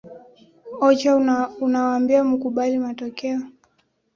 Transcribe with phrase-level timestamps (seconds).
[0.81, 1.15] ocha
[1.61, 3.39] unawaambia mukubali matokeo